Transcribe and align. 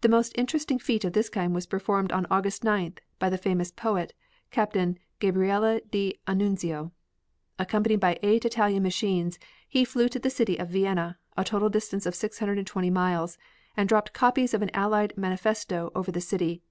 The 0.00 0.08
most 0.08 0.32
interesting 0.38 0.78
feat 0.78 1.04
of 1.04 1.12
this 1.12 1.28
kind 1.28 1.54
was 1.54 1.66
performed 1.66 2.12
on 2.12 2.26
August 2.30 2.62
9th 2.64 2.96
by 3.18 3.28
the 3.28 3.36
famous 3.36 3.70
poet, 3.70 4.14
Captain 4.50 4.98
Gabrielle 5.18 5.80
D'Annunzio. 5.90 6.92
Accompanied 7.58 8.00
by 8.00 8.18
eight 8.22 8.46
Italian 8.46 8.82
machines, 8.82 9.38
he 9.68 9.84
flew 9.84 10.08
to 10.08 10.18
the 10.18 10.30
city 10.30 10.56
of 10.58 10.68
Vienna, 10.70 11.18
a 11.36 11.44
total 11.44 11.68
distance 11.68 12.06
of 12.06 12.14
620 12.14 12.88
miles, 12.88 13.36
and 13.76 13.86
dropped 13.86 14.14
copies 14.14 14.54
of 14.54 14.62
an 14.62 14.70
Allied 14.74 15.12
manifesto 15.18 15.92
over 15.94 16.10
the 16.10 16.22
city. 16.22 16.62